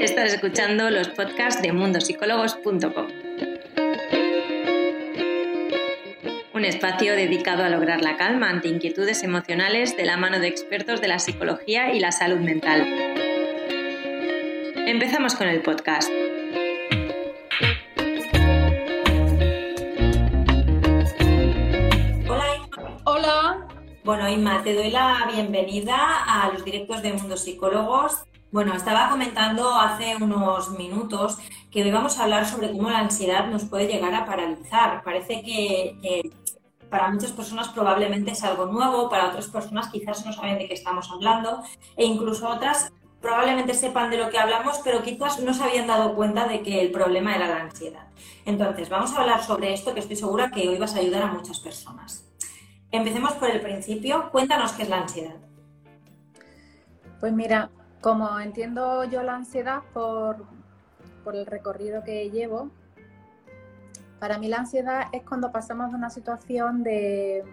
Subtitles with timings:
[0.00, 3.06] Estás escuchando los podcasts de mundosicólogos.com.
[6.54, 11.02] Un espacio dedicado a lograr la calma ante inquietudes emocionales de la mano de expertos
[11.02, 12.80] de la psicología y la salud mental.
[14.86, 16.10] Empezamos con el podcast.
[24.02, 25.94] Bueno, Inma, te doy la bienvenida
[26.26, 28.24] a los directos de Mundo Psicólogos.
[28.52, 31.38] Bueno, estaba comentando hace unos minutos
[31.70, 35.04] que hoy vamos a hablar sobre cómo la ansiedad nos puede llegar a paralizar.
[35.04, 36.32] Parece que,
[36.90, 40.74] para muchas personas probablemente es algo nuevo, para otras personas quizás no saben de qué
[40.74, 41.62] estamos hablando
[41.96, 46.16] e incluso otras probablemente sepan de lo que hablamos, pero quizás no se habían dado
[46.16, 48.08] cuenta de que el problema era la ansiedad.
[48.46, 51.32] Entonces, vamos a hablar sobre esto que estoy segura que hoy vas a ayudar a
[51.32, 52.26] muchas personas.
[52.90, 54.28] Empecemos por el principio.
[54.32, 55.36] Cuéntanos qué es la ansiedad.
[57.20, 60.46] Pues mira, como entiendo yo la ansiedad por,
[61.32, 62.70] el recorrido que llevo,
[64.18, 67.44] para mí la ansiedad es cuando pasamos de una situación de...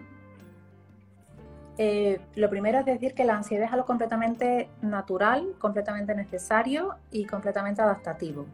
[1.80, 7.24] Eh, lo primero es decir que la ansiedad es algo completamente natural, completamente necesario y
[7.24, 8.46] completamente adaptativo.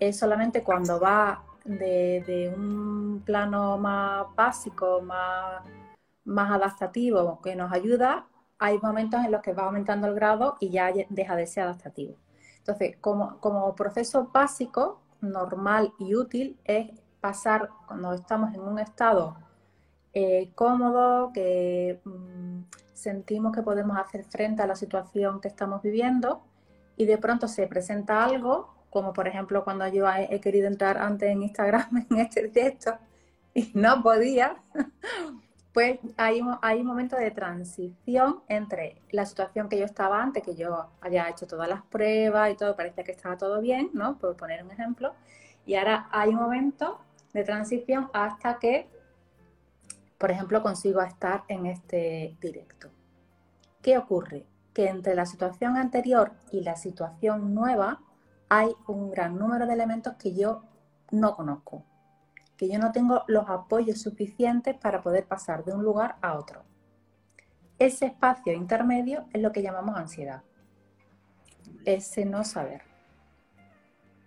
[0.00, 5.62] Es solamente cuando va de, un plano más básico, más,
[6.24, 8.26] más adaptativo, que nos ayuda,
[8.64, 12.14] hay momentos en los que va aumentando el grado y ya deja de ser adaptativo.
[12.58, 19.36] Entonces, como, proceso básico, normal y útil, es pasar cuando estamos en un estado
[20.14, 22.62] eh, cómodo, que mm,
[22.94, 26.42] sentimos que podemos hacer frente a la situación que estamos viviendo
[26.96, 31.28] y de pronto se presenta algo como por ejemplo cuando yo he, querido entrar antes
[31.28, 32.96] en Instagram en este directo
[33.52, 34.56] y no podía,
[35.74, 40.86] pues hay, un momento de transición entre la situación que yo estaba antes, que yo
[41.00, 44.16] había hecho todas las pruebas y todo, parecía que estaba todo bien, ¿no?
[44.16, 45.14] Por poner un ejemplo,
[45.66, 47.00] y ahora hay un momento
[47.32, 48.88] de transición hasta que,
[50.16, 52.90] por ejemplo, consigo estar en este directo.
[53.82, 54.46] ¿Qué ocurre?
[54.72, 58.00] Que entre la situación anterior y la situación nueva,
[58.48, 60.62] hay un gran número de elementos que yo
[61.10, 61.84] no conozco,
[62.56, 66.62] que yo no tengo los apoyos suficientes para poder pasar de un lugar a otro.
[67.78, 70.42] Ese espacio intermedio es lo que llamamos ansiedad,
[71.84, 72.82] ese no saber.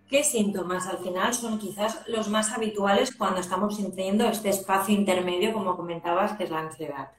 [0.09, 5.51] ¿Qué síntomas al final son quizás los más habituales cuando estamos sintiendo este espacio intermedio,
[5.51, 7.11] como comentabas, que es la ansiedad?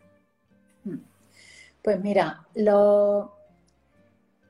[0.85, 1.01] Hmm.
[1.83, 3.39] Pues mira, lo,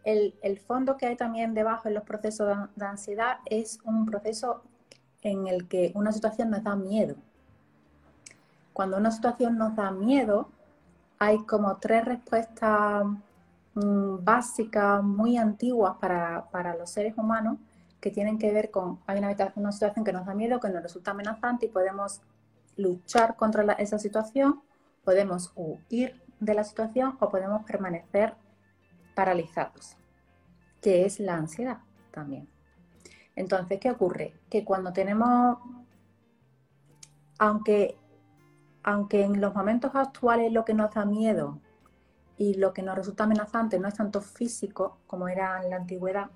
[0.05, 4.63] el, fondo que hay también debajo en los procesos de, ansiedad es un proceso
[5.23, 7.17] en el que una situación nos da miedo.
[8.73, 10.49] Cuando una situación nos da miedo,
[11.19, 13.05] hay como tres respuestas
[13.75, 17.59] mm, básicas muy antiguas para, los seres humanos
[18.01, 19.35] que tienen que ver con, hay una,
[19.73, 22.21] situación que nos da miedo, que nos resulta amenazante y podemos
[22.77, 24.63] luchar contra esa situación,
[25.05, 28.35] podemos huir de la situación o podemos permanecer
[29.17, 29.97] paralizados
[30.81, 31.79] que es la ansiedad
[32.11, 32.49] también.
[33.39, 34.35] Entonces, ¿qué ocurre?
[34.51, 35.59] Que cuando tenemos,
[37.39, 37.97] aunque,
[38.83, 41.61] aunque en los momentos actuales lo que nos da miedo
[42.37, 46.31] y lo que nos resulta amenazante no es tanto físico como era en la antigüedad,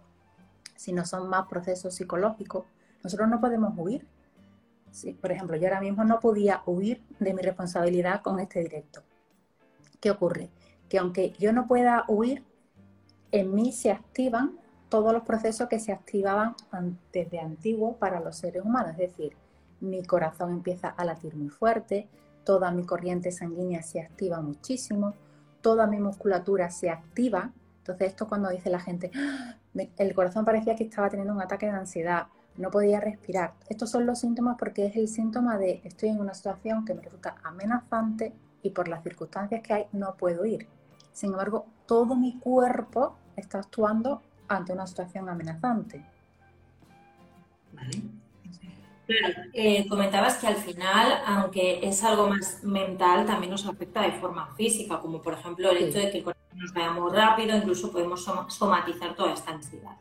[0.77, 2.67] sino son más procesos psicológicos,
[3.03, 4.07] nosotros no podemos huir.
[5.21, 9.03] por ejemplo, yo ahora mismo no podía huir de mi responsabilidad con este directo.
[10.01, 10.51] ¿Qué ocurre?
[10.89, 12.45] Que aunque yo no pueda huir,
[13.33, 14.62] en mí se activan
[14.93, 16.55] todos los procesos que se activaban
[17.15, 19.33] desde antiguo para los seres humanos, es decir,
[19.81, 22.11] mi corazón empieza a latir muy fuerte,
[22.45, 25.15] toda mi corriente sanguínea se activa muchísimo,
[25.63, 27.53] toda mi musculatura se activa.
[27.79, 29.57] Entonces esto cuando dice la gente, ¡Ah!
[29.97, 32.27] el corazón parecía que estaba teniendo un ataque de ansiedad,
[32.59, 33.55] no podía respirar.
[33.71, 37.01] Estos son los síntomas porque es el síntoma de estoy en una situación que me
[37.01, 40.69] resulta amenazante y por las circunstancias que hay no puedo ir.
[41.15, 44.21] Sin embargo, todo mi cuerpo está actuando
[44.57, 46.05] ante una situación amenazante.
[47.73, 48.03] Vale.
[49.53, 54.55] Eh, comentabas que al final, aunque es algo más mental, también nos afecta de forma
[54.55, 57.91] física, como por ejemplo el hecho de que el corazón nos vaya muy rápido, incluso
[57.91, 59.97] podemos somatizar toda esta ansiedad.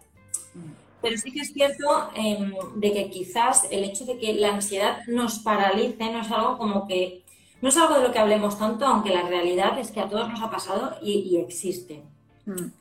[0.53, 0.71] Mm.
[1.01, 4.99] Pero sí que es cierto em, de que quizás el hecho de que la ansiedad
[5.07, 7.23] nos paralice no es algo como que,
[7.61, 10.29] no es algo de lo que hablemos tanto, aunque la realidad es que a todos
[10.29, 12.03] nos ha pasado y, existe.
[12.45, 12.80] Mm.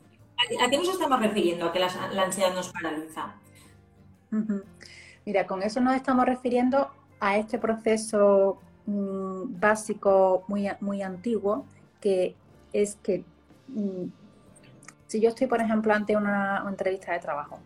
[0.61, 1.87] ¿A qué nos estamos refiriendo a que la,
[2.23, 3.35] ansiedad nos paraliza?
[5.25, 6.89] Mira, con eso nos estamos refiriendo
[7.19, 11.65] a este proceso mm, básico muy, muy antiguo,
[11.99, 12.35] que
[12.73, 13.23] es que
[13.67, 14.05] mm,
[15.07, 17.59] si yo estoy, por ejemplo, ante una, entrevista de trabajo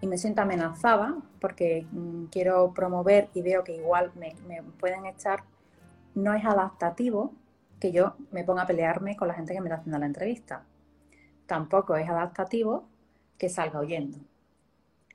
[0.00, 4.34] y me siento amenazada porque mm, quiero promover y veo que igual me,
[4.78, 5.44] pueden echar,
[6.14, 7.32] no es adaptativo
[7.78, 10.64] que yo me ponga a pelearme con la gente que me está haciendo la entrevista.
[11.50, 12.88] Tampoco es adaptativo
[13.36, 14.18] que salga huyendo.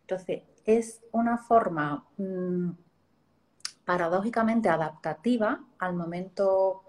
[0.02, 2.72] Entonces, es una forma mm,
[3.86, 6.84] paradójicamente adaptativa al momento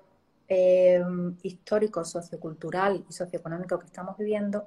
[0.48, 1.00] eh,
[1.42, 4.66] histórico, sociocultural y socioeconómico que estamos viviendo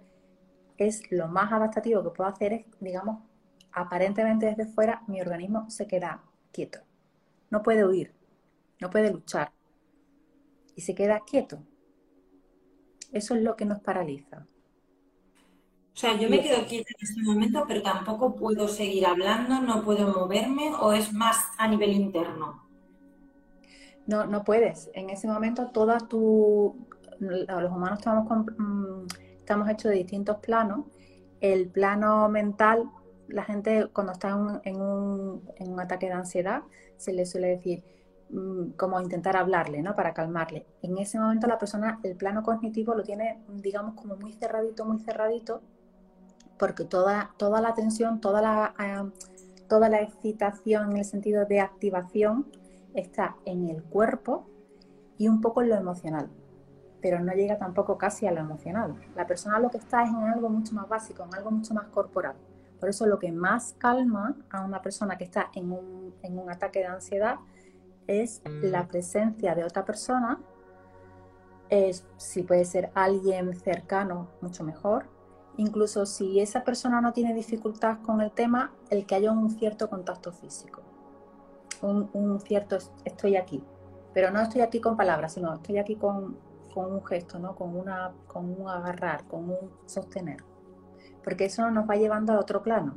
[0.78, 3.22] es lo más adaptativo que puedo hacer es, digamos,
[3.74, 6.24] aparentemente desde fuera, mi organismo se queda
[6.54, 6.80] quieto.
[7.50, 8.14] No puede huir,
[8.80, 9.52] no puede luchar.
[10.74, 11.62] Y se queda quieto.
[13.12, 14.48] Eso es lo que nos paraliza.
[16.00, 19.84] O sea, yo me quedo quieta en este momento, pero tampoco puedo seguir hablando, no
[19.84, 22.64] puedo moverme, o es más a nivel interno.
[24.08, 24.90] No, no puedes.
[24.94, 26.88] En ese momento, toda tu.
[27.20, 29.08] Los humanos estamos con, mm,
[29.40, 30.86] estamos hechos de distintos planos.
[31.42, 32.90] El plano mental,
[33.28, 34.30] la gente cuando está
[34.64, 36.64] en un, en un ataque de ansiedad,
[36.96, 37.84] se le suele decir
[38.30, 39.98] mm, como intentar hablarle, ¿no?
[39.98, 40.66] Para calmarle.
[40.82, 45.00] En ese momento la persona, el plano cognitivo lo tiene, digamos, como muy cerradito, muy
[45.00, 45.62] cerradito,
[46.60, 49.12] porque toda, toda la tensión, toda la, eh,
[49.68, 52.46] toda la excitación en el sentido de activación
[52.94, 54.48] está en el cuerpo
[55.18, 56.30] y un poco en lo emocional
[57.02, 58.96] pero no llega tampoco casi a lo emocional.
[59.16, 61.88] La persona lo que está es en algo mucho más básico, en algo mucho más
[61.88, 62.36] corporal.
[62.80, 66.50] Por eso lo que más calma a una persona que está en un, en un
[66.50, 67.38] ataque de ansiedad
[68.08, 70.40] es la presencia de otra persona,
[71.70, 75.06] es, si puede ser alguien cercano, mucho mejor.
[75.60, 79.90] Incluso si esa persona no tiene dificultad con el tema, el que haya un cierto
[79.90, 80.82] contacto físico,
[81.82, 83.62] un, un cierto estoy aquí.
[84.14, 86.38] Pero no estoy aquí con palabras, sino estoy aquí con,
[86.74, 87.56] con un gesto, ¿no?
[87.56, 90.38] Con, una, con un agarrar, con un sostener.
[91.26, 92.96] Porque eso nos va llevando a otro plano.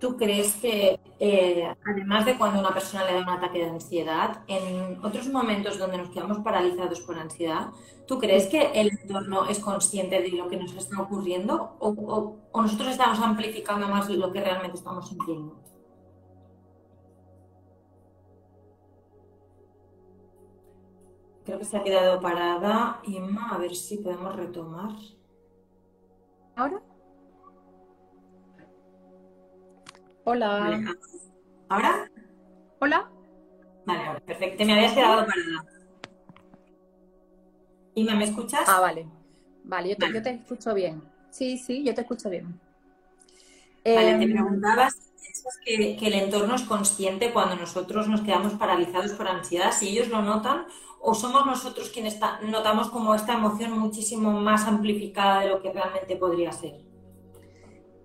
[0.00, 4.42] ¿Tú crees que, eh, además de cuando una persona le da un ataque de ansiedad,
[4.46, 7.68] en otros momentos donde nos quedamos paralizados por ansiedad,
[8.06, 12.62] ¿tú crees que el entorno es consciente de lo que nos está ocurriendo o, o
[12.62, 15.60] nosotros estamos amplificando más lo que realmente estamos sintiendo?
[21.44, 23.00] Creo que se ha quedado parada.
[23.04, 24.92] Inma, a ver si podemos retomar.
[26.56, 26.89] ¿Ahora?
[30.24, 30.94] Hola.
[31.68, 32.10] ¿Ahora?
[32.80, 33.10] Hola.
[33.84, 34.64] Vale, perfecto.
[34.64, 35.64] Me habías quedado parada.
[37.94, 38.64] Inma, ¿me escuchas?
[38.66, 39.06] Ah, vale.
[39.64, 41.02] Vale, yo te, escucho bien.
[41.30, 42.60] Sí, sí, yo te escucho bien.
[43.84, 44.94] Vale, te em, preguntabas
[45.64, 50.08] que, que el entorno es consciente cuando nosotros nos quedamos paralizados por ansiedad, si ellos
[50.08, 50.66] lo notan
[51.00, 56.16] o somos nosotros quienes notamos como esta emoción muchísimo más amplificada de lo que realmente
[56.16, 56.90] podría ser?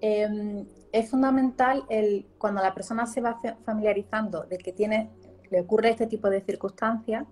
[0.07, 5.09] Em, es fundamental el, cuando la persona se va familiarizando de que tiene,
[5.49, 7.25] le ocurre este tipo de circunstancias,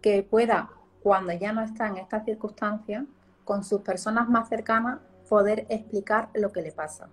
[0.00, 0.70] que pueda,
[1.02, 3.02] cuando ya no está en estas circunstancias,
[3.44, 7.08] con sus personas más cercanas, poder explicar lo que le pasa.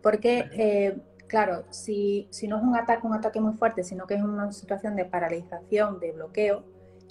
[0.00, 4.22] Porque eh, claro, si, no es un ataque, un ataque muy fuerte, sino que es
[4.22, 6.62] una situación de paralización, de bloqueo,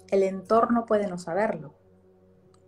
[0.09, 1.73] el entorno puede no saberlo.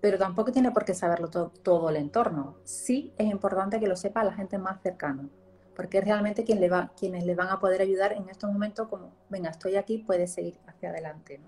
[0.04, 2.58] Pero tampoco tiene por qué saberlo todo, el entorno.
[2.66, 5.30] Sí es importante que lo sepa la gente más cercana,
[5.78, 8.90] porque es realmente quien le va, quienes le van a poder ayudar en estos momentos
[8.90, 11.40] como, venga, estoy aquí, puedes seguir hacia adelante.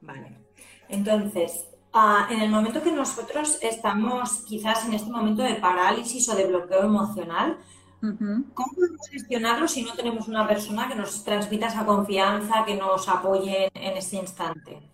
[0.00, 0.38] Vale.
[0.88, 6.34] Entonces, ah, en el momento que nosotros estamos quizás en este momento de parálisis o
[6.34, 7.58] de bloqueo emocional,
[8.00, 13.08] ¿Cómo podemos gestionarlo si no tenemos una persona que nos transmita esa confianza, que nos
[13.08, 14.91] apoye en ese instante?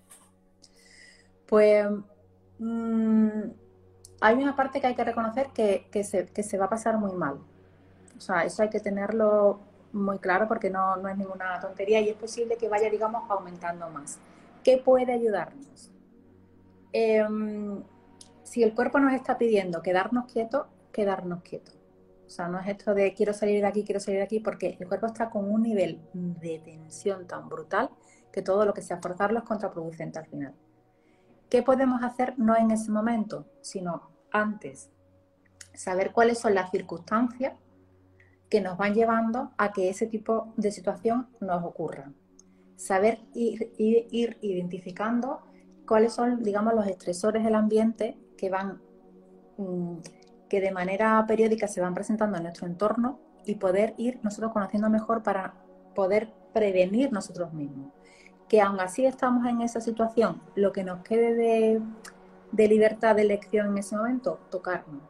[1.48, 1.86] Pues
[2.58, 3.40] mm,
[4.20, 7.38] hay una parte que hay que reconocer que, se, va a pasar muy mal.
[8.16, 9.60] O sea, eso hay que tenerlo
[9.92, 14.18] muy claro porque no, es ninguna tontería y es posible que vaya, digamos, aumentando más.
[14.62, 15.90] ¿Qué puede ayudarnos?
[16.92, 17.82] Em,
[18.42, 21.76] si el cuerpo nos está pidiendo quedarnos quietos, quedarnos quietos.
[22.26, 24.76] O sea, no es esto de quiero salir de aquí, quiero salir de aquí, porque
[24.78, 27.88] el cuerpo está con un nivel de tensión tan brutal
[28.30, 30.54] que todo lo que sea forzarlo es contraproducente al final.
[31.48, 34.90] ¿Qué podemos hacer no en ese momento, sino antes?
[35.74, 37.54] Saber cuáles son las circunstancias
[38.50, 42.12] que nos van llevando a que ese tipo de situación nos ocurra.
[42.76, 45.40] Saber ir, identificando
[45.86, 48.80] cuáles son, digamos, los estresores del ambiente que van
[49.56, 49.96] mm,
[50.48, 54.88] que de manera periódica se van presentando en nuestro entorno y poder ir nosotros conociendo
[54.90, 55.54] mejor para
[55.94, 57.92] poder prevenir nosotros mismos.
[58.48, 61.80] Que aún así estamos en esa situación, lo que nos quede
[62.52, 65.02] de, libertad de elección en ese momento, tocarnos.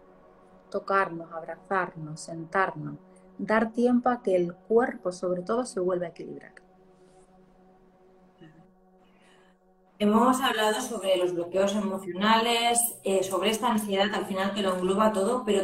[0.70, 2.96] tocarnos, abrazarnos, sentarnos,
[3.38, 6.52] dar tiempo a que el cuerpo sobre todo se vuelva a equilibrar.
[10.00, 15.12] Hemos hablado sobre los bloqueos emocionales, eh, sobre esta ansiedad al final que lo engloba
[15.12, 15.62] todo, pero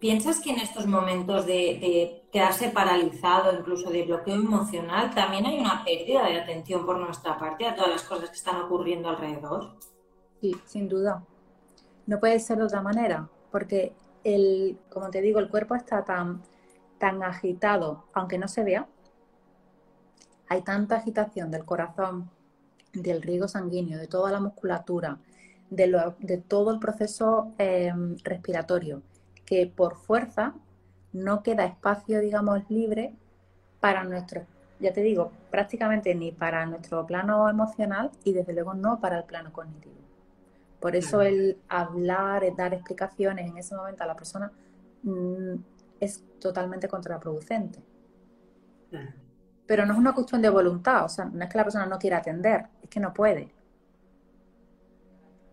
[0.00, 5.84] ¿piensas que en estos momentos de, quedarse paralizado, incluso de bloqueo emocional, también hay una
[5.84, 9.76] pérdida de atención por nuestra parte a todas las cosas que están ocurriendo alrededor?
[10.40, 11.24] Sí, sin duda.
[12.06, 13.92] No puede ser de otra manera, porque
[14.24, 16.42] el, como te digo, el cuerpo está tan,
[16.98, 18.86] tan agitado, aunque no se vea.
[20.48, 22.30] Hay tanta agitación del corazón,
[22.92, 25.18] del riego sanguíneo, de toda la musculatura,
[25.70, 29.02] de, todo el proceso em, respiratorio,
[29.48, 30.52] que por fuerza
[31.14, 33.14] no queda espacio, digamos, libre
[33.80, 34.44] para nuestro,
[34.78, 39.24] ya te digo, prácticamente ni para nuestro plano emocional y desde luego no para el
[39.24, 39.94] plano cognitivo.
[40.80, 44.52] Por eso el hablar, el dar explicaciones en ese momento a la persona
[45.02, 45.54] mm,
[45.98, 47.82] es totalmente contraproducente.
[49.66, 51.98] Pero no es una cuestión de voluntad, o sea, no es que la persona no
[51.98, 53.50] quiera atender, es que no puede.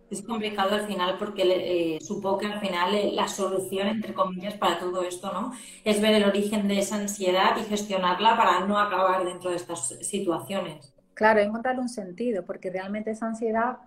[0.10, 4.54] Es complicado al final porque eh, supongo que al final eh, la solución, entre comillas,
[4.56, 5.52] para todo esto, ¿no?
[5.84, 9.88] Es ver el origen de esa ansiedad y gestionarla para no acabar dentro de estas
[10.02, 10.94] situaciones.
[11.16, 13.78] Claro, encontrarle un sentido, porque realmente esa ansiedad,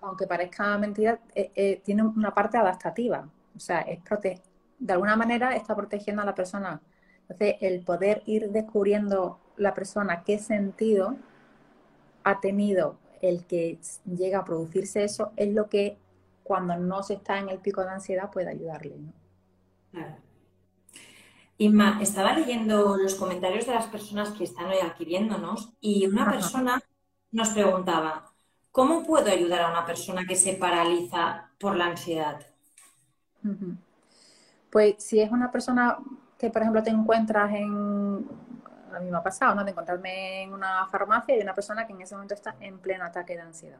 [0.00, 3.28] aunque parezca mentira, eh, tiene una parte adaptativa.
[3.56, 3.98] O sea, es
[4.78, 6.80] de alguna manera está protegiendo a la persona.
[7.22, 11.16] Entonces, el poder ir descubriendo la persona qué sentido
[12.22, 15.98] ha tenido el que llega a producirse eso es lo que
[16.42, 18.96] cuando no se está en el pico de ansiedad puede ayudarle.
[18.98, 19.12] ¿no?
[19.92, 20.16] Claro.
[21.58, 26.30] Inma, estaba leyendo los comentarios de las personas que están hoy aquí viéndonos y una
[26.30, 26.80] persona
[27.32, 28.32] nos preguntaba,
[28.70, 32.46] ¿cómo puedo ayudar a una persona que se paraliza por la ansiedad?
[34.70, 35.98] Pues si es una persona
[36.38, 38.24] que, por ejemplo, te encuentras en
[38.94, 39.64] a mí me ha pasado, ¿no?
[39.64, 43.04] De encontrarme en una farmacia y una persona que en ese momento está en pleno
[43.04, 43.78] ataque de ansiedad.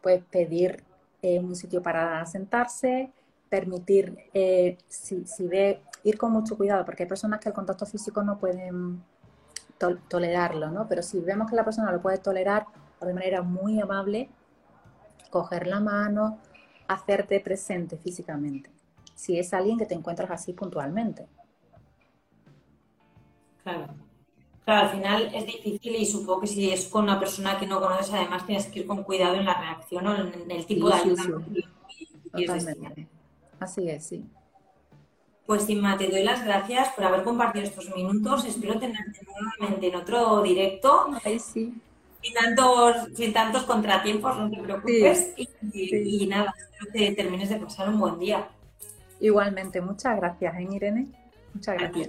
[0.00, 0.84] Pues pedir
[1.22, 3.10] eh, un sitio para sentarse,
[3.48, 8.22] permitir, eh, si, ve, ir con mucho cuidado, porque hay personas que el contacto físico
[8.22, 9.02] no pueden
[10.08, 10.88] tolerarlo, ¿no?
[10.88, 12.66] Pero si vemos que la persona lo puede tolerar
[13.00, 14.30] de manera muy amable,
[15.30, 16.38] coger la mano,
[16.88, 18.70] hacerte presente físicamente.
[19.14, 21.26] Si es alguien que te encuentras así puntualmente.
[23.62, 23.94] Claro.
[24.64, 27.80] Claro, al final es difícil y supongo que si es con una persona que no
[27.80, 30.94] conoces, además tienes que ir con cuidado en la reacción o en el tipo de
[30.94, 31.22] ayuda.
[32.32, 33.06] Totalmente.
[33.60, 34.24] Así es, sí.
[35.46, 38.46] Pues Inma, te doy las gracias por haber compartido estos minutos.
[38.46, 41.08] Espero tenerte nuevamente en otro directo.
[41.22, 41.74] Ay, sí.
[42.22, 45.34] Sin tantos, sin tantos contratiempos, no te preocupes.
[45.36, 48.48] Y, nada, espero que termines de pasar un buen día.
[49.20, 51.06] Igualmente, muchas gracias, ¿eh, Irene?
[51.52, 52.08] Muchas gracias.